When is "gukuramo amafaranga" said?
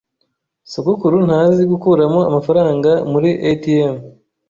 1.71-2.91